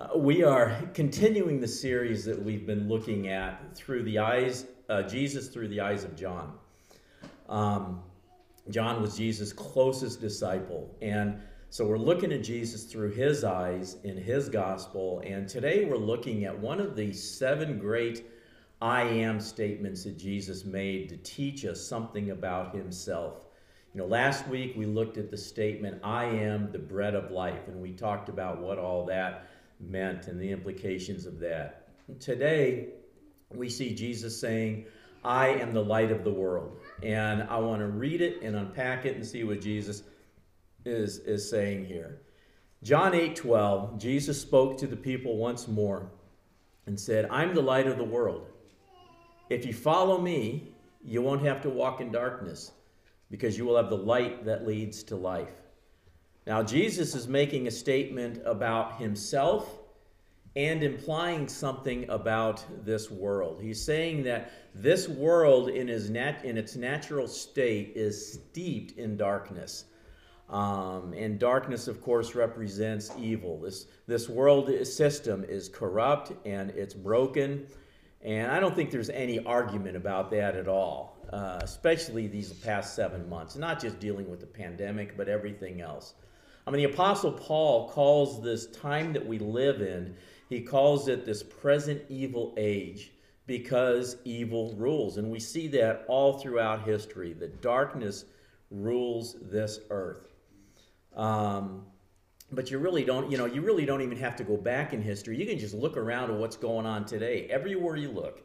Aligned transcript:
Uh, 0.00 0.16
we 0.16 0.42
are 0.42 0.80
continuing 0.94 1.60
the 1.60 1.68
series 1.68 2.24
that 2.24 2.42
we've 2.42 2.66
been 2.66 2.88
looking 2.88 3.28
at 3.28 3.76
through 3.76 4.02
the 4.04 4.18
eyes, 4.18 4.64
uh, 4.88 5.02
Jesus 5.02 5.48
through 5.48 5.68
the 5.68 5.78
eyes 5.78 6.04
of 6.04 6.16
John. 6.16 6.54
Um, 7.50 8.00
John 8.70 9.02
was 9.02 9.14
Jesus' 9.14 9.52
closest 9.52 10.18
disciple. 10.18 10.96
And 11.02 11.38
so 11.68 11.84
we're 11.84 11.98
looking 11.98 12.32
at 12.32 12.42
Jesus 12.42 12.84
through 12.84 13.10
his 13.10 13.44
eyes 13.44 13.98
in 14.04 14.16
his 14.16 14.48
gospel. 14.48 15.22
And 15.26 15.46
today 15.46 15.84
we're 15.84 15.96
looking 15.98 16.46
at 16.46 16.58
one 16.58 16.80
of 16.80 16.96
the 16.96 17.12
seven 17.12 17.78
great 17.78 18.24
I 18.80 19.02
am 19.02 19.38
statements 19.38 20.04
that 20.04 20.16
Jesus 20.16 20.64
made 20.64 21.10
to 21.10 21.18
teach 21.18 21.66
us 21.66 21.78
something 21.78 22.30
about 22.30 22.74
himself. 22.74 23.44
You 23.92 24.00
know, 24.00 24.06
last 24.06 24.48
week 24.48 24.74
we 24.76 24.86
looked 24.86 25.18
at 25.18 25.30
the 25.30 25.36
statement, 25.36 26.00
I 26.02 26.24
am 26.24 26.72
the 26.72 26.78
bread 26.78 27.14
of 27.14 27.32
life, 27.32 27.66
and 27.66 27.82
we 27.82 27.92
talked 27.92 28.30
about 28.30 28.62
what 28.62 28.78
all 28.78 29.04
that 29.06 29.46
meant 29.80 30.26
and 30.26 30.40
the 30.40 30.50
implications 30.50 31.26
of 31.26 31.38
that. 31.40 31.88
Today, 32.20 32.88
we 33.54 33.68
see 33.68 33.94
Jesus 33.94 34.40
saying, 34.40 34.86
I 35.24 35.48
am 35.48 35.72
the 35.72 35.84
light 35.84 36.10
of 36.10 36.24
the 36.24 36.32
world. 36.32 36.78
And 37.02 37.42
I 37.44 37.58
want 37.58 37.80
to 37.80 37.86
read 37.86 38.20
it 38.20 38.42
and 38.42 38.56
unpack 38.56 39.04
it 39.04 39.16
and 39.16 39.26
see 39.26 39.44
what 39.44 39.60
Jesus 39.60 40.02
is, 40.84 41.18
is 41.18 41.48
saying 41.48 41.84
here. 41.84 42.22
John 42.82 43.14
8 43.14 43.36
12, 43.36 43.98
Jesus 43.98 44.40
spoke 44.40 44.78
to 44.78 44.86
the 44.86 44.96
people 44.96 45.36
once 45.36 45.68
more 45.68 46.10
and 46.86 46.98
said, 46.98 47.28
I'm 47.30 47.54
the 47.54 47.60
light 47.60 47.86
of 47.86 47.98
the 47.98 48.04
world. 48.04 48.46
If 49.50 49.66
you 49.66 49.74
follow 49.74 50.18
me, 50.18 50.72
you 51.04 51.20
won't 51.20 51.44
have 51.44 51.60
to 51.62 51.70
walk 51.70 52.00
in 52.00 52.10
darkness 52.10 52.72
because 53.30 53.58
you 53.58 53.64
will 53.64 53.76
have 53.76 53.90
the 53.90 53.96
light 53.96 54.44
that 54.46 54.66
leads 54.66 55.02
to 55.04 55.16
life. 55.16 55.52
Now, 56.46 56.62
Jesus 56.62 57.14
is 57.14 57.28
making 57.28 57.66
a 57.66 57.70
statement 57.70 58.40
about 58.44 58.98
himself 58.98 59.78
and 60.56 60.82
implying 60.82 61.46
something 61.48 62.08
about 62.10 62.64
this 62.84 63.10
world. 63.10 63.60
He's 63.62 63.80
saying 63.80 64.24
that 64.24 64.50
this 64.74 65.08
world, 65.08 65.68
in, 65.68 65.86
his 65.86 66.10
nat- 66.10 66.44
in 66.44 66.58
its 66.58 66.74
natural 66.76 67.28
state, 67.28 67.92
is 67.94 68.32
steeped 68.32 68.98
in 68.98 69.16
darkness. 69.16 69.84
Um, 70.48 71.12
and 71.16 71.38
darkness, 71.38 71.86
of 71.86 72.02
course, 72.02 72.34
represents 72.34 73.12
evil. 73.16 73.60
This, 73.60 73.86
this 74.08 74.28
world 74.28 74.68
system 74.84 75.44
is 75.44 75.68
corrupt 75.68 76.32
and 76.44 76.70
it's 76.70 76.94
broken. 76.94 77.68
And 78.22 78.50
I 78.50 78.58
don't 78.58 78.74
think 78.74 78.90
there's 78.90 79.10
any 79.10 79.38
argument 79.44 79.96
about 79.96 80.30
that 80.32 80.56
at 80.56 80.66
all, 80.66 81.16
uh, 81.32 81.60
especially 81.62 82.26
these 82.26 82.52
past 82.52 82.96
seven 82.96 83.28
months, 83.28 83.54
not 83.54 83.80
just 83.80 84.00
dealing 84.00 84.28
with 84.28 84.40
the 84.40 84.46
pandemic, 84.46 85.16
but 85.16 85.28
everything 85.28 85.80
else. 85.80 86.14
I 86.66 86.70
mean, 86.70 86.82
the 86.82 86.92
Apostle 86.92 87.32
Paul 87.32 87.88
calls 87.88 88.42
this 88.42 88.66
time 88.66 89.12
that 89.12 89.26
we 89.26 89.38
live 89.38 89.80
in, 89.80 90.14
he 90.48 90.60
calls 90.60 91.08
it 91.08 91.24
this 91.24 91.42
present 91.42 92.02
evil 92.08 92.54
age 92.56 93.12
because 93.46 94.16
evil 94.24 94.74
rules. 94.76 95.16
And 95.16 95.30
we 95.30 95.40
see 95.40 95.68
that 95.68 96.04
all 96.08 96.38
throughout 96.38 96.84
history. 96.84 97.32
The 97.32 97.48
darkness 97.48 98.24
rules 98.70 99.36
this 99.42 99.80
earth. 99.90 100.28
Um, 101.16 101.86
but 102.52 102.70
you 102.70 102.78
really 102.78 103.04
don't, 103.04 103.30
you 103.30 103.38
know, 103.38 103.46
you 103.46 103.62
really 103.62 103.86
don't 103.86 104.02
even 104.02 104.18
have 104.18 104.36
to 104.36 104.44
go 104.44 104.56
back 104.56 104.92
in 104.92 105.02
history. 105.02 105.36
You 105.36 105.46
can 105.46 105.58
just 105.58 105.74
look 105.74 105.96
around 105.96 106.30
at 106.30 106.36
what's 106.36 106.56
going 106.56 106.86
on 106.86 107.04
today. 107.04 107.46
Everywhere 107.50 107.96
you 107.96 108.10
look, 108.10 108.42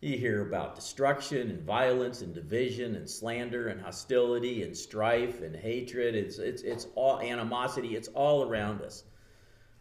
you 0.00 0.18
hear 0.18 0.42
about 0.42 0.74
destruction 0.74 1.50
and 1.50 1.62
violence 1.62 2.20
and 2.20 2.34
division 2.34 2.96
and 2.96 3.08
slander 3.08 3.68
and 3.68 3.80
hostility 3.80 4.62
and 4.62 4.76
strife 4.76 5.40
and 5.42 5.56
hatred. 5.56 6.14
It's, 6.14 6.38
it's, 6.38 6.62
it's 6.62 6.86
all 6.94 7.20
animosity. 7.20 7.96
It's 7.96 8.08
all 8.08 8.48
around 8.48 8.82
us. 8.82 9.04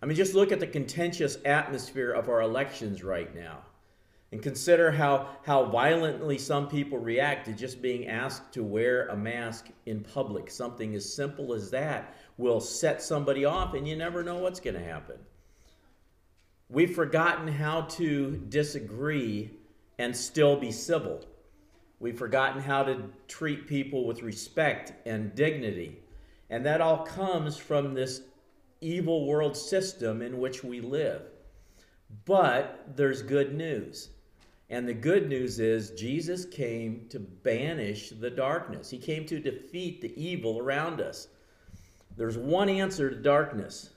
I 0.01 0.05
mean, 0.05 0.15
just 0.15 0.33
look 0.33 0.51
at 0.51 0.59
the 0.59 0.67
contentious 0.67 1.37
atmosphere 1.45 2.11
of 2.11 2.29
our 2.29 2.41
elections 2.41 3.03
right 3.03 3.33
now 3.35 3.59
and 4.31 4.41
consider 4.41 4.91
how, 4.91 5.29
how 5.43 5.65
violently 5.65 6.37
some 6.37 6.67
people 6.67 6.97
react 6.97 7.45
to 7.45 7.53
just 7.53 7.81
being 7.81 8.07
asked 8.07 8.53
to 8.53 8.63
wear 8.63 9.07
a 9.07 9.17
mask 9.17 9.67
in 9.85 10.01
public. 10.01 10.49
Something 10.49 10.95
as 10.95 11.13
simple 11.13 11.53
as 11.53 11.71
that 11.71 12.15
will 12.37 12.59
set 12.59 13.01
somebody 13.01 13.45
off, 13.45 13.73
and 13.73 13.87
you 13.87 13.95
never 13.95 14.23
know 14.23 14.37
what's 14.37 14.59
going 14.59 14.73
to 14.73 14.83
happen. 14.83 15.17
We've 16.69 16.93
forgotten 16.93 17.47
how 17.47 17.81
to 17.81 18.37
disagree 18.49 19.51
and 19.97 20.15
still 20.15 20.55
be 20.57 20.71
civil. 20.71 21.23
We've 21.99 22.17
forgotten 22.17 22.61
how 22.61 22.83
to 22.83 23.03
treat 23.27 23.67
people 23.67 24.05
with 24.05 24.21
respect 24.21 24.93
and 25.07 25.33
dignity. 25.33 25.99
And 26.49 26.65
that 26.65 26.81
all 26.81 27.05
comes 27.05 27.57
from 27.57 27.93
this 27.93 28.21
evil 28.81 29.25
world 29.25 29.55
system 29.55 30.21
in 30.21 30.39
which 30.39 30.63
we 30.63 30.81
live. 30.81 31.23
But 32.25 32.95
there's 32.95 33.21
good 33.21 33.55
news. 33.55 34.09
And 34.69 34.87
the 34.87 34.93
good 34.93 35.29
news 35.29 35.59
is 35.59 35.91
Jesus 35.91 36.45
came 36.45 37.05
to 37.09 37.19
banish 37.19 38.09
the 38.09 38.29
darkness. 38.29 38.89
He 38.89 38.97
came 38.97 39.25
to 39.27 39.39
defeat 39.39 40.01
the 40.01 40.13
evil 40.21 40.59
around 40.59 41.01
us. 41.01 41.27
There's 42.17 42.37
one 42.37 42.69
answer 42.69 43.09
to 43.09 43.15
darkness, 43.15 43.89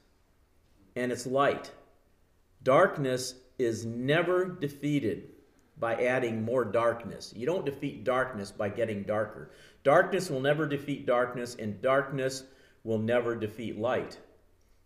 and 0.97 1.13
it's 1.13 1.27
light. 1.27 1.71
Darkness 2.63 3.35
is 3.59 3.87
never 3.87 4.45
defeated 4.45 5.31
by 5.79 5.95
adding 5.95 6.45
more 6.45 6.65
darkness. 6.65 7.33
You 7.37 7.47
don't 7.47 7.67
defeat 7.67 8.05
darkness 8.05 8.51
by 8.51 8.69
getting 8.69 9.03
darker. 9.03 9.51
Darkness 9.85 10.31
will 10.31 10.41
never 10.41 10.67
defeat 10.67 11.07
darkness, 11.07 11.57
and 11.59 11.81
darkness 11.81 12.45
will 12.85 12.99
never 12.99 13.37
defeat 13.37 13.79
light. 13.79 14.19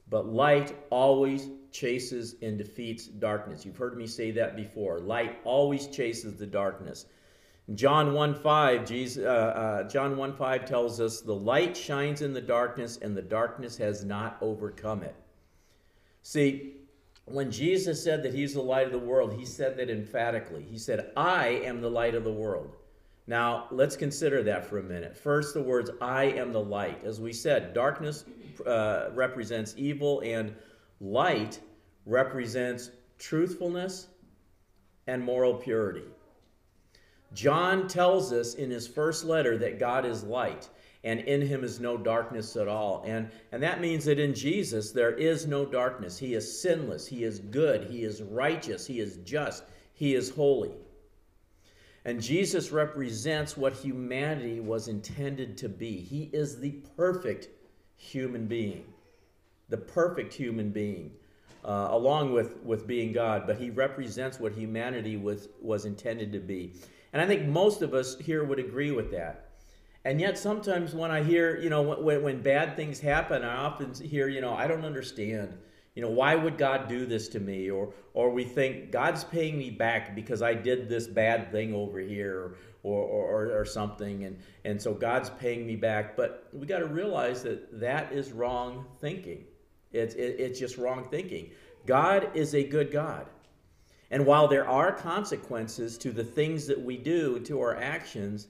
But 0.09 0.27
light 0.27 0.77
always 0.91 1.49
chases 1.71 2.37
and 2.43 2.59
defeats 2.59 3.07
darkness. 3.07 3.65
You've 3.65 3.79
heard 3.79 3.97
me 3.97 4.07
say 4.07 4.31
that 4.33 4.57
before. 4.57 5.01
Light 5.01 5.41
always 5.45 5.87
chases 5.87 6.37
the 6.37 6.47
darkness. 6.47 7.07
John 7.75 8.13
1 8.13 8.35
5, 8.35 8.85
Jesus, 8.85 9.25
uh, 9.25 9.29
uh, 9.29 9.89
John 9.89 10.17
1 10.17 10.35
5 10.35 10.65
tells 10.67 11.01
us, 11.01 11.21
The 11.21 11.35
light 11.35 11.77
shines 11.77 12.21
in 12.21 12.35
the 12.35 12.41
darkness, 12.41 12.99
and 13.01 13.17
the 13.17 13.23
darkness 13.23 13.77
has 13.79 14.05
not 14.05 14.37
overcome 14.41 15.03
it. 15.03 15.15
See, 16.23 16.75
when 17.27 17.51
Jesus 17.51 18.03
said 18.03 18.23
that 18.25 18.35
he's 18.35 18.55
the 18.55 18.63
light 18.63 18.87
of 18.87 18.93
the 18.93 18.99
world, 18.99 19.33
he 19.39 19.45
said 19.45 19.77
that 19.77 19.91
emphatically. 19.91 20.67
He 20.69 20.79
said, 20.79 21.13
I 21.17 21.49
am 21.65 21.81
the 21.81 21.91
light 21.91 22.15
of 22.15 22.25
the 22.25 22.33
world. 22.33 22.77
Now, 23.27 23.69
let's 23.71 23.97
consider 23.97 24.43
that 24.43 24.67
for 24.67 24.79
a 24.79 24.83
minute. 24.83 25.17
First, 25.17 25.55
the 25.55 25.63
words, 25.63 25.91
I 26.01 26.25
am 26.25 26.53
the 26.53 26.63
light. 26.63 27.05
As 27.05 27.21
we 27.21 27.33
said, 27.33 27.73
darkness 27.73 28.25
uh, 28.67 29.11
represents 29.15 29.75
evil, 29.77 30.21
and 30.21 30.55
light 31.01 31.61
represents 32.05 32.91
truthfulness 33.19 34.09
and 35.07 35.23
moral 35.23 35.55
purity. 35.55 36.05
John 37.33 37.87
tells 37.87 38.33
us 38.33 38.55
in 38.55 38.71
his 38.71 38.89
first 38.89 39.25
letter 39.25 39.57
that 39.59 39.79
God 39.79 40.05
is 40.05 40.25
light 40.25 40.69
and 41.05 41.21
in 41.21 41.41
him 41.41 41.65
is 41.65 41.81
no 41.81 41.97
darkness 41.97 42.57
at 42.57 42.69
all. 42.69 43.03
And, 43.07 43.31
and 43.51 43.63
that 43.63 43.81
means 43.81 44.05
that 44.05 44.19
in 44.19 44.35
Jesus 44.35 44.93
there 44.93 45.13
is 45.13 45.47
no 45.47 45.65
darkness. 45.65 46.19
He 46.19 46.35
is 46.35 46.61
sinless, 46.61 47.07
he 47.07 47.25
is 47.25 47.41
good, 47.41 47.91
he 47.91 48.05
is 48.05 48.23
righteous, 48.23 48.87
he 48.87 49.01
is 49.01 49.17
just, 49.25 49.65
he 49.95 50.15
is 50.15 50.31
holy. 50.31 50.73
And 52.05 52.21
Jesus 52.21 52.73
represents 52.73 53.57
what 53.57 53.73
humanity 53.73 54.61
was 54.61 54.89
intended 54.89 55.57
to 55.59 55.69
be. 55.69 55.99
He 55.99 56.31
is 56.33 56.59
the 56.59 56.73
perfect 56.97 57.49
human 57.97 58.47
being, 58.47 58.85
the 59.69 59.77
perfect 59.77 60.35
human 60.35 60.71
being, 60.71 61.13
uh, 61.65 61.89
along 61.91 62.33
with, 62.33 62.57
with 62.65 62.89
being 62.89 63.13
God, 63.13 63.45
but 63.47 63.57
he 63.57 63.71
represents 63.71 64.41
what 64.41 64.53
humanity 64.53 65.17
was, 65.17 65.49
was 65.61 65.85
intended 65.85 66.33
to 66.33 66.41
be. 66.41 66.75
And 67.13 67.23
I 67.23 67.27
think 67.27 67.47
most 67.47 67.83
of 67.83 67.95
us 67.95 68.19
here 68.19 68.43
would 68.43 68.59
agree 68.59 68.91
with 68.91 69.13
that. 69.13 69.52
And 70.05 70.21
yet, 70.21 70.37
sometimes 70.37 70.95
when 70.95 71.11
I 71.11 71.23
hear, 71.23 71.59
you 71.61 71.71
know, 71.71 71.83
when, 71.83 72.23
when 72.23 72.43
bad 72.43 72.77
things 72.77 72.99
happen, 72.99 73.45
I 73.45 73.57
often 73.57 73.95
hear, 73.95 74.29
you 74.29 74.41
know, 74.41 74.53
I 74.53 74.67
don't 74.67 74.85
understand. 74.85 75.57
You 75.95 76.03
know, 76.03 76.11
why 76.11 76.35
would 76.35 76.59
God 76.59 76.89
do 76.89 77.07
this 77.07 77.29
to 77.29 77.41
me? 77.41 77.71
Or, 77.71 77.93
or 78.15 78.31
we 78.31 78.45
think 78.45 78.91
God's 78.91 79.25
paying 79.25 79.59
me 79.59 79.71
back 79.71 80.15
because 80.15 80.43
I 80.43 80.55
did 80.55 80.89
this 80.89 81.07
bad 81.07 81.53
thing 81.53 81.75
over 81.75 82.01
here 82.01 82.57
or, 82.83 83.05
or, 83.05 83.61
or 83.61 83.65
something. 83.65 84.25
And, 84.25 84.39
and 84.65 84.81
so 84.81 84.93
God's 84.93 85.31
paying 85.31 85.67
me 85.67 85.77
back. 85.77 86.17
But 86.17 86.49
we 86.53 86.67
got 86.67 86.79
to 86.79 86.87
realize 86.87 87.43
that 87.43 87.79
that 87.79 88.13
is 88.13 88.33
wrong 88.33 88.87
thinking. 89.01 89.45
It's, 89.93 90.15
it, 90.15 90.37
it's 90.41 90.59
just 90.59 90.79
wrong 90.79 91.07
thinking. 91.11 91.51
God 91.87 92.31
is 92.35 92.55
a 92.55 92.65
good 92.65 92.91
God. 92.91 93.27
And 94.11 94.27
while 94.27 94.49
there 94.49 94.69
are 94.69 94.93
consequences 94.93 95.97
to 95.99 96.11
the 96.11 96.25
things 96.25 96.67
that 96.67 96.81
we 96.81 96.97
do, 96.97 97.39
to 97.41 97.61
our 97.61 97.77
actions, 97.77 98.49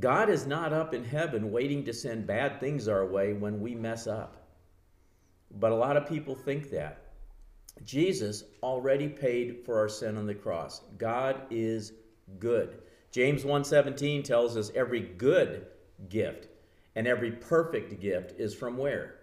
God 0.00 0.28
is 0.28 0.46
not 0.46 0.72
up 0.72 0.92
in 0.92 1.04
heaven 1.04 1.52
waiting 1.52 1.84
to 1.84 1.92
send 1.92 2.26
bad 2.26 2.58
things 2.60 2.88
our 2.88 3.06
way 3.06 3.32
when 3.32 3.60
we 3.60 3.74
mess 3.74 4.06
up. 4.06 4.36
But 5.52 5.72
a 5.72 5.76
lot 5.76 5.96
of 5.96 6.08
people 6.08 6.34
think 6.34 6.70
that. 6.70 7.00
Jesus 7.84 8.44
already 8.62 9.08
paid 9.08 9.64
for 9.64 9.78
our 9.78 9.88
sin 9.88 10.16
on 10.16 10.26
the 10.26 10.34
cross. 10.34 10.82
God 10.98 11.42
is 11.50 11.92
good. 12.38 12.82
James 13.12 13.44
1:17 13.44 14.22
tells 14.24 14.56
us 14.56 14.72
every 14.74 15.00
good 15.00 15.66
gift 16.08 16.48
and 16.96 17.06
every 17.06 17.30
perfect 17.30 18.00
gift 18.00 18.38
is 18.38 18.54
from 18.54 18.76
where? 18.76 19.16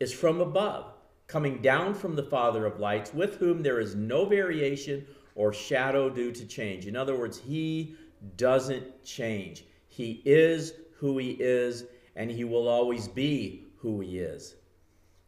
Is 0.00 0.12
from 0.12 0.40
above. 0.40 0.92
coming 1.26 1.62
down 1.62 1.94
from 1.94 2.16
the 2.16 2.22
Father 2.22 2.66
of 2.66 2.80
lights, 2.80 3.14
with 3.14 3.36
whom 3.36 3.62
there 3.62 3.80
is 3.80 3.94
no 3.94 4.24
variation 4.24 5.06
or 5.34 5.52
shadow 5.52 6.10
due 6.10 6.30
to 6.32 6.46
change. 6.46 6.86
In 6.86 6.96
other 6.96 7.16
words, 7.16 7.38
he 7.38 7.96
doesn't 8.36 9.04
change. 9.04 9.64
He 9.94 10.20
is 10.24 10.72
who 10.96 11.18
he 11.18 11.36
is, 11.38 11.84
and 12.16 12.28
he 12.28 12.42
will 12.42 12.66
always 12.66 13.06
be 13.06 13.68
who 13.76 14.00
he 14.00 14.18
is. 14.18 14.56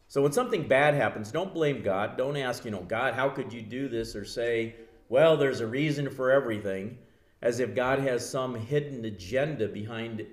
So 0.09 0.21
when 0.21 0.33
something 0.33 0.67
bad 0.67 0.93
happens, 0.93 1.31
don't 1.31 1.53
blame 1.53 1.81
God. 1.81 2.17
Don't 2.17 2.35
ask, 2.35 2.65
you 2.65 2.71
know, 2.71 2.81
God, 2.81 3.13
how 3.13 3.29
could 3.29 3.53
you 3.53 3.61
do 3.61 3.87
this? 3.87 4.13
Or 4.13 4.25
say, 4.25 4.75
well, 5.07 5.37
there's 5.37 5.61
a 5.61 5.67
reason 5.67 6.09
for 6.09 6.31
everything, 6.31 6.97
as 7.41 7.61
if 7.61 7.75
God 7.75 7.99
has 7.99 8.29
some 8.29 8.55
hidden 8.55 9.05
agenda 9.05 9.69
behind 9.69 10.25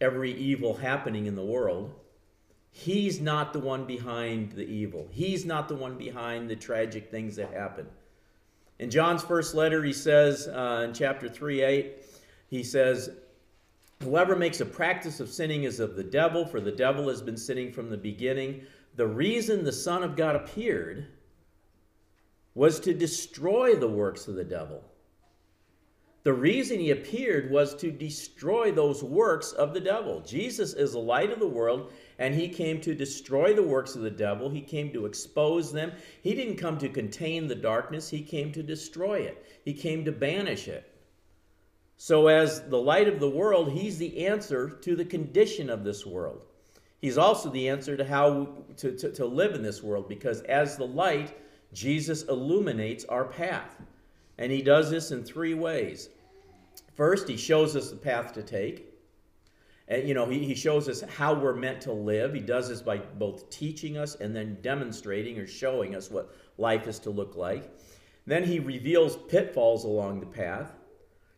every 0.00 0.34
evil 0.34 0.76
happening 0.76 1.26
in 1.26 1.34
the 1.34 1.44
world. 1.44 1.92
He's 2.70 3.20
not 3.20 3.52
the 3.52 3.58
one 3.58 3.86
behind 3.86 4.52
the 4.52 4.68
evil. 4.68 5.08
He's 5.10 5.44
not 5.44 5.66
the 5.66 5.74
one 5.74 5.98
behind 5.98 6.48
the 6.48 6.54
tragic 6.54 7.10
things 7.10 7.34
that 7.36 7.52
happen. 7.52 7.86
In 8.78 8.88
John's 8.88 9.24
first 9.24 9.56
letter, 9.56 9.82
he 9.82 9.92
says 9.92 10.46
uh, 10.46 10.84
in 10.86 10.94
chapter 10.94 11.28
3 11.28 11.62
8, 11.62 11.96
he 12.46 12.62
says, 12.62 13.10
Whoever 14.02 14.34
makes 14.34 14.60
a 14.60 14.66
practice 14.66 15.20
of 15.20 15.28
sinning 15.28 15.64
is 15.64 15.78
of 15.78 15.94
the 15.94 16.04
devil, 16.04 16.46
for 16.46 16.60
the 16.60 16.72
devil 16.72 17.08
has 17.08 17.20
been 17.20 17.36
sinning 17.36 17.70
from 17.70 17.90
the 17.90 17.98
beginning. 17.98 18.62
The 18.96 19.06
reason 19.06 19.62
the 19.62 19.72
Son 19.72 20.02
of 20.02 20.16
God 20.16 20.36
appeared 20.36 21.06
was 22.54 22.80
to 22.80 22.94
destroy 22.94 23.74
the 23.74 23.88
works 23.88 24.26
of 24.26 24.36
the 24.36 24.44
devil. 24.44 24.82
The 26.22 26.32
reason 26.32 26.78
he 26.78 26.90
appeared 26.90 27.50
was 27.50 27.74
to 27.76 27.90
destroy 27.90 28.72
those 28.72 29.02
works 29.02 29.52
of 29.52 29.72
the 29.74 29.80
devil. 29.80 30.20
Jesus 30.20 30.74
is 30.74 30.92
the 30.92 30.98
light 30.98 31.30
of 31.30 31.38
the 31.38 31.46
world, 31.46 31.92
and 32.18 32.34
he 32.34 32.48
came 32.48 32.80
to 32.80 32.94
destroy 32.94 33.54
the 33.54 33.62
works 33.62 33.96
of 33.96 34.02
the 34.02 34.10
devil. 34.10 34.50
He 34.50 34.60
came 34.60 34.92
to 34.92 35.06
expose 35.06 35.72
them. 35.72 35.92
He 36.22 36.34
didn't 36.34 36.56
come 36.56 36.78
to 36.78 36.88
contain 36.88 37.46
the 37.46 37.54
darkness, 37.54 38.08
he 38.08 38.22
came 38.22 38.50
to 38.52 38.62
destroy 38.62 39.20
it, 39.20 39.44
he 39.64 39.72
came 39.72 40.04
to 40.06 40.12
banish 40.12 40.68
it. 40.68 40.89
So, 42.02 42.28
as 42.28 42.62
the 42.62 42.80
light 42.80 43.08
of 43.08 43.20
the 43.20 43.28
world, 43.28 43.72
he's 43.72 43.98
the 43.98 44.26
answer 44.26 44.70
to 44.70 44.96
the 44.96 45.04
condition 45.04 45.68
of 45.68 45.84
this 45.84 46.06
world. 46.06 46.46
He's 46.98 47.18
also 47.18 47.50
the 47.50 47.68
answer 47.68 47.94
to 47.94 48.06
how 48.06 48.48
to, 48.78 48.96
to, 48.96 49.12
to 49.12 49.26
live 49.26 49.54
in 49.54 49.62
this 49.62 49.82
world 49.82 50.08
because 50.08 50.40
as 50.44 50.78
the 50.78 50.86
light, 50.86 51.36
Jesus 51.74 52.22
illuminates 52.22 53.04
our 53.04 53.26
path. 53.26 53.82
And 54.38 54.50
he 54.50 54.62
does 54.62 54.88
this 54.88 55.10
in 55.10 55.22
three 55.22 55.52
ways. 55.52 56.08
First, 56.94 57.28
he 57.28 57.36
shows 57.36 57.76
us 57.76 57.90
the 57.90 57.96
path 57.96 58.32
to 58.32 58.42
take. 58.42 58.94
And, 59.86 60.08
you 60.08 60.14
know, 60.14 60.24
he, 60.24 60.42
he 60.42 60.54
shows 60.54 60.88
us 60.88 61.02
how 61.02 61.34
we're 61.34 61.54
meant 61.54 61.82
to 61.82 61.92
live. 61.92 62.32
He 62.32 62.40
does 62.40 62.70
this 62.70 62.80
by 62.80 62.96
both 62.96 63.50
teaching 63.50 63.98
us 63.98 64.14
and 64.14 64.34
then 64.34 64.56
demonstrating 64.62 65.38
or 65.38 65.46
showing 65.46 65.94
us 65.94 66.10
what 66.10 66.34
life 66.56 66.88
is 66.88 66.98
to 67.00 67.10
look 67.10 67.36
like. 67.36 67.70
Then 68.26 68.42
he 68.42 68.58
reveals 68.58 69.18
pitfalls 69.28 69.84
along 69.84 70.20
the 70.20 70.26
path. 70.26 70.79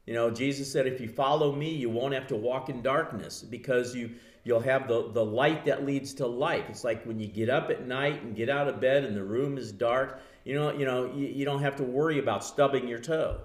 You 0.07 0.15
know, 0.15 0.31
Jesus 0.31 0.71
said, 0.71 0.87
if 0.87 1.01
you 1.01 1.09
follow 1.09 1.55
me, 1.55 1.71
you 1.71 1.89
won't 1.89 2.15
have 2.15 2.27
to 2.29 2.37
walk 2.37 2.69
in 2.69 2.83
darkness 2.83 3.43
because 3.43 3.95
you, 3.95 4.11
you'll 4.43 4.61
have 4.61 4.89
the, 4.89 5.11
the 5.13 5.25
light 5.25 5.65
that 5.67 5.87
leads 5.87 6.13
to 6.15 6.27
life. 6.27 6.65
It's 6.69 6.83
like 6.83 7.05
when 7.05 7.21
you 7.21 7.29
get 7.29 7.49
up 7.49 7.71
at 7.71 7.87
night 7.87 8.23
and 8.23 8.35
get 8.35 8.49
out 8.49 8.67
of 8.67 8.81
bed 8.81 9.05
and 9.05 9.17
the 9.17 9.23
room 9.23 9.57
is 9.59 9.71
dark, 9.71 10.21
you 10.45 10.55
know, 10.55 10.73
you 10.73 10.85
know, 10.85 11.13
you, 11.15 11.29
you 11.29 11.45
don't 11.45 11.63
have 11.63 11.77
to 11.77 11.85
worry 11.85 12.19
about 12.19 12.45
stubbing 12.45 12.89
your 12.89 12.99
toe, 12.99 13.41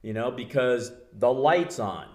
you 0.00 0.14
know, 0.14 0.30
because 0.30 0.92
the 1.18 1.30
light's 1.32 1.78
on. 1.78 2.06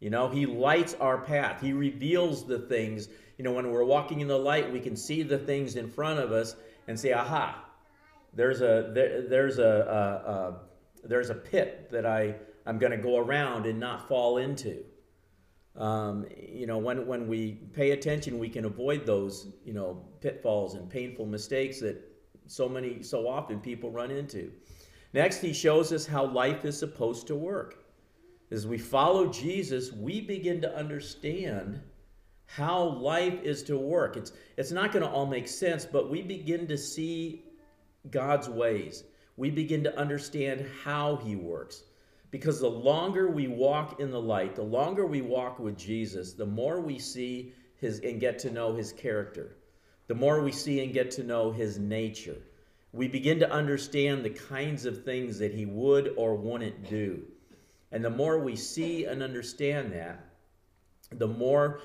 You 0.00 0.10
know, 0.10 0.28
he 0.28 0.46
lights 0.46 0.94
our 0.94 1.18
path. 1.18 1.60
He 1.60 1.72
reveals 1.72 2.44
the 2.44 2.58
things. 2.58 3.08
You 3.38 3.44
know, 3.44 3.52
when 3.52 3.70
we're 3.70 3.84
walking 3.84 4.20
in 4.20 4.26
the 4.26 4.38
light, 4.38 4.72
we 4.72 4.80
can 4.80 4.96
see 4.96 5.22
the 5.22 5.38
things 5.38 5.76
in 5.76 5.88
front 5.88 6.18
of 6.18 6.32
us 6.32 6.56
and 6.88 6.98
say, 6.98 7.12
"Aha! 7.12 7.64
There's 8.34 8.62
a 8.62 8.90
there, 8.92 9.22
there's 9.28 9.58
a, 9.58 9.62
a, 9.62 10.30
a 10.32 11.08
there's 11.08 11.30
a 11.30 11.36
pit 11.36 11.88
that 11.92 12.04
I 12.04 12.34
I'm 12.66 12.78
going 12.78 12.92
to 12.92 12.98
go 12.98 13.18
around 13.18 13.66
and 13.66 13.78
not 13.78 14.08
fall 14.08 14.38
into." 14.38 14.84
Um, 15.74 16.26
you 16.36 16.66
know, 16.66 16.78
when, 16.78 17.06
when 17.06 17.26
we 17.26 17.52
pay 17.72 17.92
attention, 17.92 18.38
we 18.38 18.48
can 18.48 18.66
avoid 18.66 19.06
those, 19.06 19.48
you 19.64 19.72
know, 19.72 20.04
pitfalls 20.20 20.74
and 20.74 20.88
painful 20.88 21.24
mistakes 21.24 21.80
that 21.80 21.96
so 22.46 22.68
many, 22.68 23.02
so 23.02 23.26
often 23.26 23.58
people 23.58 23.90
run 23.90 24.10
into. 24.10 24.52
Next, 25.14 25.40
he 25.40 25.52
shows 25.52 25.92
us 25.92 26.06
how 26.06 26.26
life 26.26 26.64
is 26.64 26.78
supposed 26.78 27.26
to 27.28 27.34
work. 27.34 27.84
As 28.50 28.66
we 28.66 28.76
follow 28.76 29.28
Jesus, 29.28 29.92
we 29.92 30.20
begin 30.20 30.60
to 30.60 30.76
understand 30.76 31.80
how 32.44 32.82
life 32.82 33.42
is 33.42 33.62
to 33.62 33.78
work. 33.78 34.18
It's, 34.18 34.32
it's 34.58 34.72
not 34.72 34.92
going 34.92 35.04
to 35.04 35.10
all 35.10 35.24
make 35.24 35.48
sense, 35.48 35.86
but 35.86 36.10
we 36.10 36.20
begin 36.20 36.66
to 36.66 36.76
see 36.76 37.44
God's 38.10 38.48
ways. 38.48 39.04
We 39.38 39.50
begin 39.50 39.82
to 39.84 39.98
understand 39.98 40.66
how 40.84 41.16
he 41.16 41.34
works. 41.34 41.84
Because 42.32 42.60
the 42.60 42.68
longer 42.68 43.28
we 43.30 43.46
walk 43.46 44.00
in 44.00 44.10
the 44.10 44.20
light, 44.20 44.56
the 44.56 44.62
longer 44.62 45.06
we 45.06 45.20
walk 45.20 45.58
with 45.58 45.76
Jesus, 45.76 46.32
the 46.32 46.46
more 46.46 46.80
we 46.80 46.98
see 46.98 47.52
his 47.76 48.00
and 48.00 48.18
get 48.18 48.38
to 48.40 48.50
know 48.50 48.74
his 48.74 48.90
character, 48.90 49.56
the 50.08 50.14
more 50.14 50.42
we 50.42 50.50
see 50.50 50.82
and 50.82 50.94
get 50.94 51.10
to 51.12 51.22
know 51.22 51.52
his 51.52 51.78
nature. 51.78 52.38
We 52.92 53.06
begin 53.06 53.38
to 53.40 53.50
understand 53.50 54.24
the 54.24 54.30
kinds 54.30 54.86
of 54.86 55.04
things 55.04 55.38
that 55.38 55.52
he 55.52 55.66
would 55.66 56.14
or 56.16 56.34
wouldn't 56.34 56.88
do. 56.88 57.22
And 57.90 58.02
the 58.02 58.10
more 58.10 58.38
we 58.38 58.56
see 58.56 59.04
and 59.04 59.22
understand 59.22 59.92
that, 59.92 60.24
the 61.10 61.28
more 61.28 61.80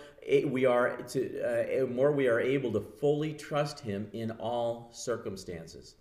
we 0.45 0.65
are 0.65 0.95
to, 0.95 1.83
uh, 1.83 1.87
more 1.87 2.13
we 2.13 2.29
are 2.29 2.39
able 2.39 2.71
to 2.71 2.79
fully 2.79 3.33
trust 3.33 3.81
him 3.81 4.07
in 4.13 4.31
all 4.31 4.89
circumstances. 4.93 5.95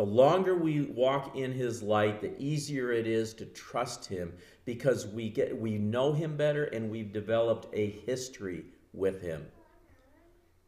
The 0.00 0.06
longer 0.06 0.54
we 0.54 0.80
walk 0.80 1.36
in 1.36 1.52
his 1.52 1.82
light, 1.82 2.22
the 2.22 2.32
easier 2.42 2.90
it 2.90 3.06
is 3.06 3.34
to 3.34 3.44
trust 3.44 4.06
him 4.06 4.32
because 4.64 5.06
we 5.06 5.28
get 5.28 5.60
we 5.60 5.76
know 5.76 6.14
him 6.14 6.38
better 6.38 6.64
and 6.64 6.90
we've 6.90 7.12
developed 7.12 7.66
a 7.74 7.90
history 8.06 8.64
with 8.94 9.20
him. 9.20 9.44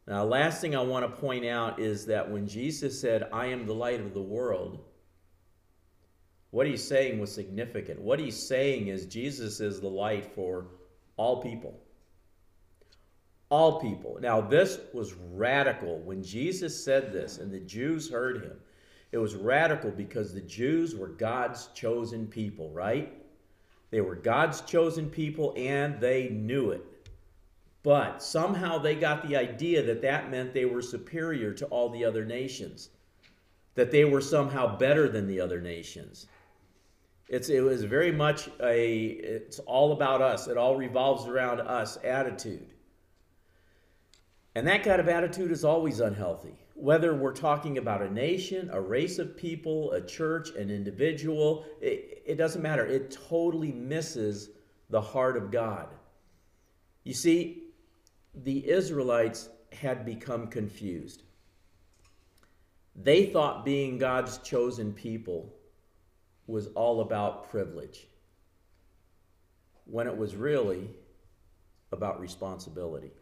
Now, 0.07 0.25
last 0.25 0.61
thing 0.61 0.77
I 0.77 0.83
want 0.83 1.07
to 1.07 1.19
point 1.19 1.47
out 1.47 1.81
is 1.81 2.05
that 2.05 2.31
when 2.31 2.47
Jesus 2.47 3.01
said, 3.01 3.31
I 3.33 3.47
am 3.47 3.65
the 3.65 3.73
light 3.73 4.01
of 4.01 4.13
the 4.13 4.21
world, 4.21 4.85
what 6.51 6.67
he's 6.67 6.87
saying 6.87 7.19
was 7.19 7.33
significant. 7.33 8.03
What 8.03 8.21
he's 8.21 8.39
saying 8.39 8.89
is 8.89 9.07
Jesus 9.07 9.61
is 9.61 9.81
the 9.81 9.89
light 9.89 10.27
for 10.35 10.67
all 11.17 11.41
people. 11.41 11.81
All 13.49 13.81
people. 13.81 14.19
Now, 14.21 14.43
this 14.43 14.79
was 14.93 15.15
radical. 15.15 16.01
When 16.01 16.23
Jesus 16.23 16.85
said 16.85 17.15
this 17.15 17.39
and 17.39 17.51
the 17.51 17.61
Jews 17.61 18.11
heard 18.11 18.43
him, 18.43 18.59
it 19.13 19.19
was 19.19 19.35
radical 19.35 19.91
because 19.91 20.33
the 20.33 20.41
Jews 20.41 20.97
were 20.97 21.09
God's 21.09 21.69
chosen 21.75 22.27
people, 22.27 22.71
right? 22.71 23.13
They 23.91 24.01
were 24.01 24.17
God's 24.17 24.63
chosen 24.63 25.11
people 25.11 25.53
and 25.55 26.01
they 26.01 26.31
knew 26.31 26.71
it. 26.71 26.83
But 27.83 28.23
somehow 28.23 28.79
they 28.79 28.95
got 28.95 29.29
the 29.29 29.37
idea 29.37 29.83
that 29.83 30.01
that 30.03 30.31
meant 30.31 30.55
they 30.55 30.65
were 30.65 30.81
superior 30.81 31.53
to 31.53 31.67
all 31.67 31.91
the 31.91 32.05
other 32.05 32.25
nations, 32.25 32.89
that 33.75 33.91
they 33.91 34.07
were 34.07 34.21
somehow 34.23 34.79
better 34.79 35.09
than 35.09 35.27
the 35.27 35.41
other 35.41 35.61
nations. 35.61 36.27
It's, 37.29 37.51
it 37.51 37.61
was 37.61 37.85
very 37.85 38.13
much 38.13 38.49
a, 38.63 39.09
it's 39.09 39.59
all 39.61 39.93
about 39.93 40.23
us, 40.23 40.49
it 40.49 40.57
all 40.57 40.77
revolves 40.77 41.27
around 41.27 41.61
us 41.61 41.99
attitude. 42.03 42.67
And 44.55 44.67
that 44.67 44.85
kind 44.85 45.01
of 45.01 45.09
attitude 45.09 45.51
is 45.51 45.65
always 45.65 46.01
unhealthy 46.01 46.62
whether 46.83 47.15
we're 47.15 47.33
talking 47.33 47.79
about 47.79 48.03
a 48.03 48.13
nation, 48.13 48.69
a 48.73 48.81
race 48.81 49.21
of 49.21 49.37
people, 49.37 49.93
a 49.93 50.01
church, 50.01 50.51
an 50.57 50.69
individual, 50.69 51.65
it, 51.81 52.25
it, 52.27 52.35
doesn't 52.35 52.61
matter. 52.61 52.85
It 52.85 53.17
totally 53.29 53.71
misses 53.71 54.51
the 54.91 55.01
heart 55.01 55.37
of 55.37 55.53
God. 55.53 55.87
You 57.05 57.15
see, 57.15 57.69
the 58.35 58.69
Israelites 58.69 59.49
had 59.71 60.05
become 60.05 60.49
confused. 60.49 61.23
They 62.97 63.27
thought 63.27 63.65
being 63.65 63.97
God's 63.97 64.39
chosen 64.39 64.93
people 64.93 65.55
was 66.49 66.67
all 66.75 67.01
about 67.01 67.49
privilege, 67.49 68.09
when 69.85 70.09
it 70.09 70.17
was 70.17 70.35
really 70.35 70.91
about 71.93 72.19
responsibility. 72.19 73.13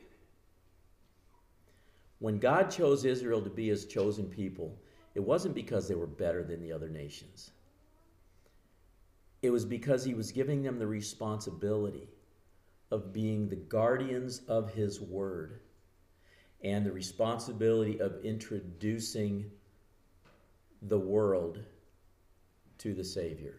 When 2.21 2.39
God 2.39 2.71
chose 2.71 3.05
Israel 3.05 3.41
to 3.43 3.51
be 3.51 3.69
his 3.69 3.87
chosen 3.87 4.27
people, 4.27 4.79
it 5.15 5.21
wasn't 5.21 5.55
because 5.55 5.89
they 5.89 5.95
were 5.95 6.07
better 6.07 6.45
than 6.45 6.61
the 6.61 6.71
other 6.71 6.91
nations. 6.91 7.51
It 9.43 9.51
was 9.51 9.65
because 9.65 10.05
he 10.05 10.15
was 10.15 10.31
giving 10.31 10.63
them 10.63 10.79
the 10.79 10.87
responsibility 10.87 12.09
of 12.91 13.13
being 13.13 13.49
the 13.49 13.57
guardians 13.57 14.43
of 14.49 14.73
his 14.75 15.01
word 15.01 15.61
and 16.63 16.85
the 16.85 16.93
responsibility 16.93 17.99
of 18.01 18.23
introducing 18.23 19.51
the 20.83 20.99
world 20.99 21.59
to 22.79 22.93
the 22.93 23.05
Savior. 23.05 23.55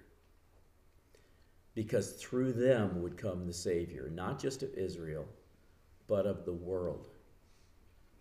Because 1.74 2.12
through 2.12 2.54
them 2.54 3.02
would 3.02 3.18
come 3.18 3.48
the 3.48 3.54
Savior, 3.54 4.12
not 4.14 4.40
just 4.40 4.62
of 4.62 4.74
Israel, 4.76 5.26
but 6.08 6.28
of 6.28 6.46
the 6.46 6.54
world 6.54 7.08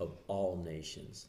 of 0.01 0.17
all 0.27 0.63
nations. 0.65 1.29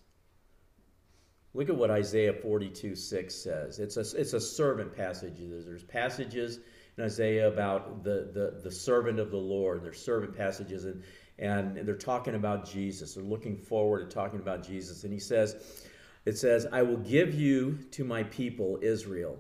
Look 1.54 1.70
at 1.70 1.76
what 1.76 1.92
Isaiah 1.92 2.34
42 2.34 2.96
6 2.96 3.36
says. 3.36 3.80
It's 3.80 3.98
a, 3.98 4.20
it's 4.20 4.34
a 4.34 4.40
servant 4.40 4.96
passage. 4.96 5.34
There's 5.38 5.84
passages 5.84 6.60
in 6.98 7.04
Isaiah 7.04 7.50
about 7.50 8.04
the, 8.04 8.32
the, 8.34 8.62
the 8.64 8.72
servant 8.72 9.20
of 9.20 9.32
the 9.32 9.38
Lord. 9.38 9.84
There's 9.84 10.04
servant 10.04 10.36
passages, 10.36 10.86
and, 10.86 11.04
and 11.38 11.86
they're 11.86 11.96
talking 11.96 12.36
about 12.36 12.70
Jesus. 12.70 13.16
They're 13.16 13.24
looking 13.24 13.58
forward 13.58 14.10
to 14.10 14.14
talking 14.14 14.40
about 14.40 14.66
Jesus. 14.66 15.04
And 15.04 15.12
he 15.12 15.20
says, 15.20 15.84
it 16.26 16.38
says, 16.38 16.68
I 16.72 16.84
will 16.84 16.98
give 16.98 17.34
you 17.34 17.80
to 17.92 18.06
my 18.06 18.24
people, 18.24 18.80
Israel, 18.82 19.38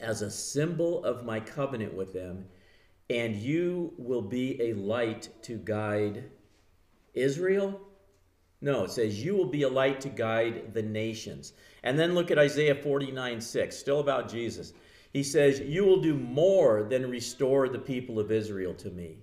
as 0.00 0.22
a 0.22 0.30
symbol 0.30 1.04
of 1.04 1.24
my 1.24 1.40
covenant 1.40 1.94
with 1.94 2.12
them, 2.12 2.44
and 3.08 3.36
you 3.36 3.94
will 3.96 4.22
be 4.22 4.60
a 4.60 4.74
light 4.74 5.28
to 5.42 5.56
guide 5.56 6.24
Israel 7.14 7.80
no, 8.64 8.84
it 8.84 8.90
says, 8.90 9.22
You 9.22 9.36
will 9.36 9.44
be 9.44 9.64
a 9.64 9.68
light 9.68 10.00
to 10.00 10.08
guide 10.08 10.72
the 10.72 10.82
nations. 10.82 11.52
And 11.82 11.98
then 11.98 12.14
look 12.14 12.30
at 12.30 12.38
Isaiah 12.38 12.74
49 12.74 13.42
6, 13.42 13.76
still 13.76 14.00
about 14.00 14.30
Jesus. 14.30 14.72
He 15.12 15.22
says, 15.22 15.60
You 15.60 15.84
will 15.84 16.00
do 16.00 16.14
more 16.14 16.82
than 16.82 17.10
restore 17.10 17.68
the 17.68 17.78
people 17.78 18.18
of 18.18 18.32
Israel 18.32 18.72
to 18.76 18.90
me. 18.90 19.18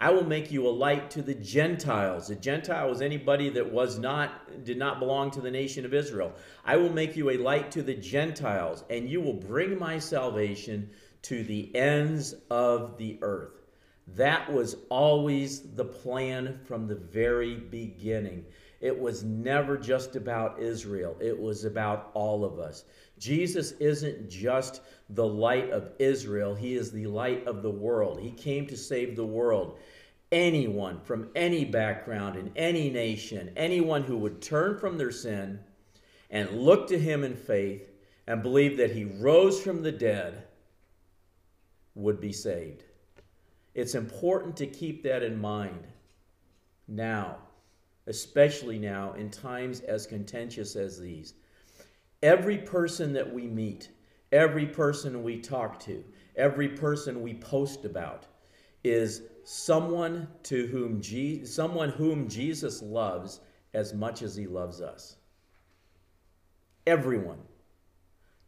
I 0.00 0.10
will 0.10 0.24
make 0.24 0.50
you 0.50 0.66
a 0.66 0.70
light 0.70 1.12
to 1.12 1.22
the 1.22 1.34
Gentiles. 1.34 2.28
A 2.30 2.34
Gentile 2.34 2.88
was 2.88 3.00
anybody 3.00 3.50
that 3.50 3.70
was 3.72 4.00
not 4.00 4.64
did 4.64 4.78
not 4.78 4.98
belong 4.98 5.30
to 5.30 5.40
the 5.40 5.52
nation 5.52 5.84
of 5.84 5.94
Israel. 5.94 6.32
I 6.64 6.76
will 6.76 6.92
make 6.92 7.14
you 7.14 7.30
a 7.30 7.36
light 7.36 7.70
to 7.72 7.82
the 7.84 7.94
Gentiles, 7.94 8.82
and 8.90 9.08
you 9.08 9.20
will 9.20 9.34
bring 9.34 9.78
my 9.78 10.00
salvation 10.00 10.90
to 11.22 11.44
the 11.44 11.72
ends 11.76 12.34
of 12.50 12.98
the 12.98 13.20
earth. 13.22 13.62
That 14.08 14.52
was 14.52 14.76
always 14.88 15.60
the 15.60 15.84
plan 15.84 16.58
from 16.64 16.88
the 16.88 16.96
very 16.96 17.54
beginning. 17.54 18.46
It 18.82 18.98
was 18.98 19.22
never 19.22 19.78
just 19.78 20.16
about 20.16 20.58
Israel, 20.58 21.16
it 21.20 21.38
was 21.38 21.64
about 21.64 22.10
all 22.14 22.44
of 22.44 22.58
us. 22.58 22.84
Jesus 23.16 23.72
isn't 23.72 24.28
just 24.28 24.82
the 25.10 25.26
light 25.26 25.70
of 25.70 25.92
Israel, 26.00 26.54
He 26.56 26.74
is 26.74 26.90
the 26.90 27.06
light 27.06 27.46
of 27.46 27.62
the 27.62 27.70
world. 27.70 28.20
He 28.20 28.32
came 28.32 28.66
to 28.66 28.76
save 28.76 29.14
the 29.14 29.24
world. 29.24 29.78
Anyone 30.32 30.98
from 31.00 31.28
any 31.36 31.64
background 31.64 32.36
in 32.36 32.50
any 32.56 32.90
nation, 32.90 33.52
anyone 33.56 34.02
who 34.02 34.16
would 34.16 34.42
turn 34.42 34.76
from 34.78 34.98
their 34.98 35.12
sin 35.12 35.60
and 36.30 36.50
look 36.50 36.88
to 36.88 36.98
Him 36.98 37.22
in 37.22 37.36
faith 37.36 37.88
and 38.26 38.42
believe 38.42 38.76
that 38.78 38.90
He 38.90 39.04
rose 39.04 39.60
from 39.60 39.82
the 39.82 39.92
dead 39.92 40.42
would 41.94 42.20
be 42.20 42.32
saved. 42.32 42.82
It's 43.74 43.94
important 43.94 44.56
to 44.56 44.66
keep 44.66 45.04
that 45.04 45.22
in 45.22 45.40
mind 45.40 45.86
now 46.88 47.38
especially 48.06 48.78
now 48.78 49.12
in 49.12 49.30
times 49.30 49.80
as 49.80 50.06
contentious 50.06 50.76
as 50.76 50.98
these. 50.98 51.34
Every 52.22 52.58
person 52.58 53.12
that 53.12 53.32
we 53.32 53.46
meet, 53.46 53.90
every 54.30 54.66
person 54.66 55.22
we 55.22 55.40
talk 55.40 55.80
to, 55.80 56.04
every 56.36 56.68
person 56.68 57.22
we 57.22 57.34
post 57.34 57.84
about 57.84 58.26
is 58.84 59.22
someone 59.44 60.28
to 60.44 60.66
whom 60.68 61.00
Je- 61.00 61.44
someone 61.44 61.90
whom 61.90 62.28
Jesus 62.28 62.82
loves 62.82 63.40
as 63.74 63.94
much 63.94 64.22
as 64.22 64.36
he 64.36 64.46
loves 64.46 64.80
us. 64.80 65.16
Everyone. 66.86 67.38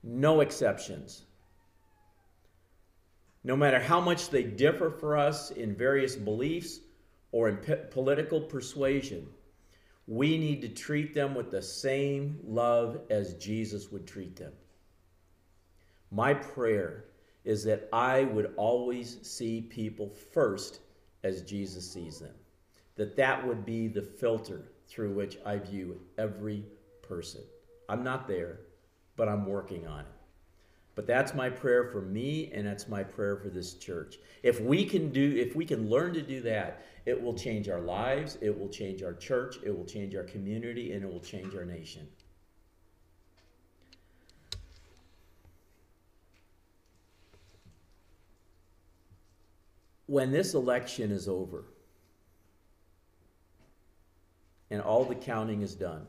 No 0.03 0.41
exceptions. 0.41 1.25
No 3.43 3.57
matter 3.57 3.79
how 3.79 4.01
much 4.01 4.31
they 4.31 4.43
differ 4.43 4.91
for 4.91 5.17
us 5.17 5.51
in 5.51 5.75
various 5.75 6.17
beliefs 6.17 6.81
or 7.31 7.49
in 7.49 7.59
political 7.91 8.41
persuasion, 8.41 9.27
we 10.07 10.37
need 10.37 10.61
to 10.63 10.69
treat 10.69 11.15
them 11.15 11.35
with 11.35 11.51
the 11.51 11.63
same 11.63 12.39
love 12.45 13.01
as 13.11 13.35
Jesus 13.35 13.91
would 13.91 14.07
treat 14.07 14.37
them. 14.37 14.53
My 16.11 16.35
prayer 16.35 17.07
is 17.45 17.65
that 17.65 17.89
I 17.93 18.25
would 18.25 18.53
always 18.57 19.19
see 19.23 19.63
people 19.63 20.11
first 20.33 20.81
as 21.23 21.43
Jesus 21.43 21.91
sees 21.91 22.19
them. 22.19 22.35
That 22.97 23.17
that 23.17 23.47
would 23.47 23.65
be 23.65 23.89
the 23.89 24.03
filter 24.03 24.71
through 24.87 25.15
which 25.15 25.39
I 25.45 25.59
view 25.59 26.01
every 26.19 26.65
person. 27.03 27.43
I'm 27.89 28.05
not 28.05 28.29
there, 28.29 28.61
but 29.17 29.29
I'm 29.29 29.47
working 29.47 29.87
on 29.87 30.01
it. 30.01 30.14
But 30.95 31.07
that's 31.07 31.35
my 31.35 31.51
prayer 31.51 31.85
for 31.85 32.01
me 32.01 32.51
and 32.53 32.67
that's 32.67 32.89
my 32.89 33.03
prayer 33.03 33.37
for 33.37 33.49
this 33.49 33.75
church. 33.75 34.19
If 34.43 34.61
we 34.61 34.85
can 34.85 35.11
do 35.11 35.35
if 35.37 35.57
we 35.57 35.65
can 35.65 35.91
learn 35.91 36.15
to 36.15 36.23
do 36.23 36.41
that, 36.43 36.85
it 37.05 37.21
will 37.21 37.35
change 37.35 37.69
our 37.69 37.81
lives, 37.81 38.39
it 38.41 38.57
will 38.57 38.69
change 38.69 39.03
our 39.03 39.15
church, 39.15 39.57
it 39.65 39.77
will 39.77 39.85
change 39.85 40.15
our 40.15 40.23
community 40.23 40.93
and 40.93 41.05
it 41.05 41.13
will 41.13 41.21
change 41.21 41.55
our 41.55 41.65
nation. 41.65 42.07
When 50.07 50.31
this 50.31 50.55
election 50.55 51.11
is 51.11 51.29
over 51.29 51.65
and 54.71 54.81
all 54.81 55.05
the 55.05 55.15
counting 55.15 55.63
is 55.63 55.75
done, 55.75 56.07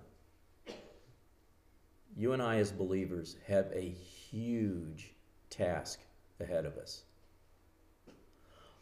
you 2.16 2.32
and 2.32 2.42
I, 2.42 2.58
as 2.58 2.72
believers, 2.72 3.36
have 3.48 3.68
a 3.74 3.90
huge 4.32 5.14
task 5.50 6.00
ahead 6.40 6.66
of 6.66 6.78
us. 6.78 7.04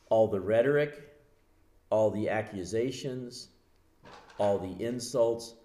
All 0.09 0.27
the 0.27 0.39
rhetoric, 0.39 1.01
all 1.89 2.11
the 2.11 2.29
accusations, 2.29 3.49
all 4.37 4.59
the 4.59 4.83
insults 4.83 5.55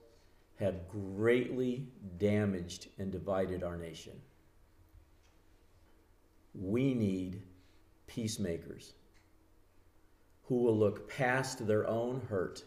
have 0.59 0.89
greatly 0.89 1.87
damaged 2.19 2.89
and 2.99 3.13
divided 3.13 3.63
our 3.63 3.77
nation. 3.77 4.15
We 6.55 6.95
need 6.95 7.43
peacemakers 8.07 8.95
who 10.45 10.63
will 10.63 10.77
look 10.77 11.09
past 11.09 11.67
their 11.67 11.87
own 11.87 12.23
hurt, 12.29 12.65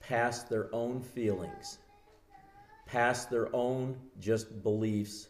past 0.00 0.50
their 0.50 0.72
own 0.74 1.00
feelings 1.00 1.78
past 2.86 3.30
their 3.30 3.54
own 3.54 3.96
just 4.20 4.62
beliefs 4.62 5.28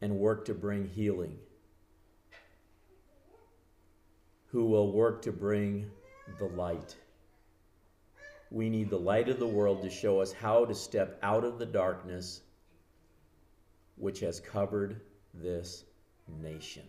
and 0.00 0.14
work 0.18 0.44
to 0.44 0.54
bring 0.54 0.84
healing, 0.86 1.38
who 4.46 4.66
will 4.66 4.92
work 4.92 5.22
to 5.22 5.32
bring 5.32 5.90
the 6.38 6.44
light. 6.44 6.94
We 8.50 8.68
need 8.68 8.90
the 8.90 8.98
light 8.98 9.28
of 9.28 9.38
the 9.38 9.46
world 9.46 9.82
to 9.82 9.90
show 9.90 10.20
us 10.20 10.32
how 10.32 10.64
to 10.66 10.74
step 10.74 11.18
out 11.22 11.42
of 11.42 11.58
the 11.58 11.66
darkness 11.66 12.42
which 13.96 14.20
has 14.20 14.40
covered 14.40 15.00
this 15.32 15.84
nation. 16.40 16.84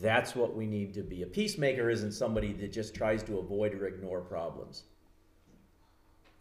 That's 0.00 0.34
what 0.34 0.56
we 0.56 0.66
need 0.66 0.94
to 0.94 1.02
be. 1.02 1.22
A 1.22 1.26
peacemaker 1.26 1.90
isn't 1.90 2.12
somebody 2.12 2.52
that 2.54 2.72
just 2.72 2.94
tries 2.94 3.22
to 3.24 3.38
avoid 3.38 3.74
or 3.74 3.86
ignore 3.86 4.20
problems. 4.20 4.84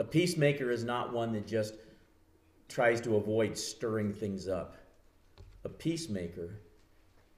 A 0.01 0.03
peacemaker 0.03 0.71
is 0.71 0.83
not 0.83 1.13
one 1.13 1.31
that 1.33 1.45
just 1.45 1.75
tries 2.67 2.99
to 3.01 3.17
avoid 3.17 3.55
stirring 3.55 4.11
things 4.11 4.47
up. 4.47 4.75
A 5.63 5.69
peacemaker 5.69 6.59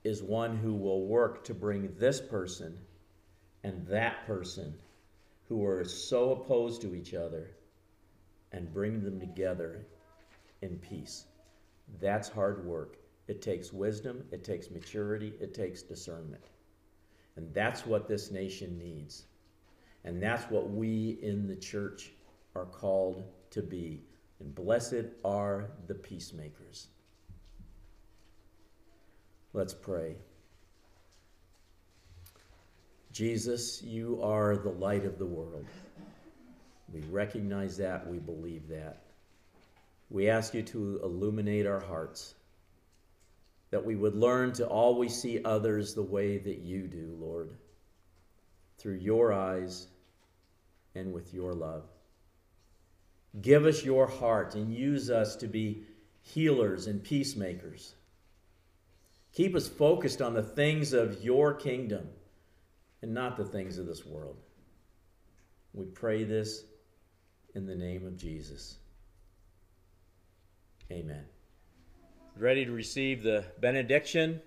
is 0.05 0.23
one 0.23 0.55
who 0.55 0.73
will 0.73 1.05
work 1.05 1.43
to 1.43 1.53
bring 1.53 1.93
this 1.99 2.21
person 2.21 2.77
and 3.65 3.85
that 3.87 4.25
person 4.25 4.73
who 5.49 5.65
are 5.65 5.83
so 5.83 6.31
opposed 6.31 6.81
to 6.83 6.95
each 6.95 7.13
other 7.13 7.51
and 8.53 8.73
bring 8.73 9.03
them 9.03 9.19
together 9.19 9.85
in 10.61 10.77
peace. 10.77 11.25
That's 11.99 12.29
hard 12.29 12.65
work. 12.65 12.95
It 13.27 13.41
takes 13.41 13.73
wisdom, 13.73 14.23
it 14.31 14.45
takes 14.45 14.71
maturity, 14.71 15.33
it 15.41 15.53
takes 15.53 15.81
discernment. 15.81 16.45
And 17.35 17.53
that's 17.53 17.85
what 17.85 18.07
this 18.07 18.31
nation 18.31 18.77
needs. 18.77 19.25
And 20.05 20.23
that's 20.23 20.49
what 20.49 20.69
we 20.69 21.19
in 21.21 21.45
the 21.45 21.57
church 21.57 22.13
are 22.55 22.65
called 22.65 23.23
to 23.51 23.61
be. 23.61 24.03
And 24.39 24.53
blessed 24.53 25.05
are 25.23 25.69
the 25.87 25.95
peacemakers. 25.95 26.87
Let's 29.53 29.73
pray. 29.73 30.15
Jesus, 33.11 33.83
you 33.83 34.19
are 34.23 34.57
the 34.57 34.71
light 34.71 35.05
of 35.05 35.19
the 35.19 35.25
world. 35.25 35.65
We 36.91 37.01
recognize 37.11 37.77
that, 37.77 38.07
we 38.07 38.17
believe 38.17 38.67
that. 38.69 39.03
We 40.09 40.29
ask 40.29 40.53
you 40.53 40.63
to 40.63 40.99
illuminate 41.03 41.67
our 41.67 41.79
hearts, 41.79 42.35
that 43.69 43.85
we 43.85 43.95
would 43.95 44.15
learn 44.15 44.51
to 44.53 44.67
always 44.67 45.19
see 45.19 45.43
others 45.43 45.93
the 45.93 46.03
way 46.03 46.39
that 46.39 46.59
you 46.59 46.87
do, 46.87 47.15
Lord, 47.19 47.51
through 48.77 48.95
your 48.95 49.31
eyes 49.31 49.87
and 50.95 51.13
with 51.13 51.33
your 51.33 51.53
love. 51.53 51.83
Give 53.41 53.65
us 53.65 53.83
your 53.83 54.07
heart 54.07 54.55
and 54.55 54.73
use 54.73 55.09
us 55.09 55.35
to 55.37 55.47
be 55.47 55.83
healers 56.21 56.87
and 56.87 57.03
peacemakers. 57.03 57.95
Keep 59.33 59.55
us 59.55 59.67
focused 59.67 60.21
on 60.21 60.33
the 60.33 60.43
things 60.43 60.93
of 60.93 61.23
your 61.23 61.53
kingdom 61.53 62.07
and 63.01 63.13
not 63.13 63.35
the 63.35 63.45
things 63.45 63.77
of 63.77 63.87
this 63.87 64.05
world. 64.05 64.37
We 65.73 65.85
pray 65.85 66.23
this 66.23 66.63
in 67.55 67.65
the 67.65 67.75
name 67.75 68.05
of 68.05 68.15
Jesus. 68.15 68.77
Amen. 70.91 71.25
Ready 72.37 72.65
to 72.65 72.71
receive 72.71 73.23
the 73.23 73.45
benediction? 73.59 74.41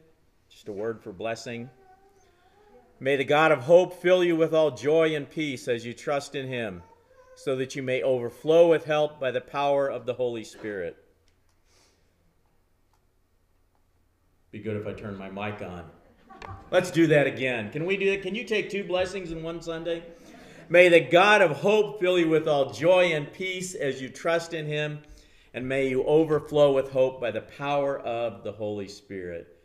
Just 0.49 0.69
a 0.69 0.73
word 0.73 1.03
for 1.03 1.13
blessing. 1.13 1.69
May 3.01 3.17
the 3.17 3.25
God 3.25 3.53
of 3.53 3.61
hope 3.61 4.01
fill 4.01 4.25
you 4.25 4.37
with 4.37 4.55
all 4.55 4.71
joy 4.71 5.15
and 5.15 5.29
peace 5.29 5.69
as 5.69 5.85
you 5.85 5.93
trust 5.93 6.35
in 6.35 6.47
him, 6.47 6.83
so 7.37 7.55
that 7.57 7.77
you 7.77 7.83
may 7.83 8.03
overflow 8.03 8.69
with 8.69 8.87
help 8.87 9.21
by 9.21 9.31
the 9.31 9.41
power 9.41 9.89
of 9.89 10.07
the 10.07 10.15
Holy 10.15 10.43
Spirit. 10.43 10.97
Be 14.51 14.59
good 14.59 14.77
if 14.77 14.87
I 14.87 14.95
turn 14.95 15.19
my 15.19 15.29
mic 15.29 15.61
on. 15.61 15.85
Let's 16.71 16.91
do 16.91 17.07
that 17.09 17.27
again. 17.27 17.71
Can 17.71 17.85
we 17.85 17.99
do 17.99 18.11
it? 18.11 18.23
Can 18.23 18.35
you 18.35 18.45
take 18.45 18.71
two 18.71 18.85
blessings 18.85 19.33
in 19.33 19.43
one 19.43 19.61
Sunday? 19.61 20.03
May 20.71 20.89
the 20.89 21.01
God 21.01 21.43
of 21.43 21.53
hope 21.53 22.01
fill 22.01 22.19
you 22.19 22.29
with 22.29 22.49
all 22.49 22.73
joy 22.73 23.13
and 23.13 23.31
peace 23.33 23.75
as 23.75 24.01
you 24.01 24.09
trust 24.09 24.55
in 24.55 24.67
him, 24.67 25.01
and 25.53 25.69
may 25.69 25.89
you 25.89 26.05
overflow 26.05 26.73
with 26.73 26.91
hope 26.91 27.21
by 27.21 27.31
the 27.31 27.43
power 27.43 27.99
of 27.99 28.43
the 28.43 28.53
Holy 28.53 28.89
Spirit. 28.89 29.56